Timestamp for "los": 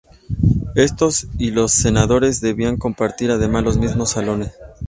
1.51-1.73, 3.63-3.77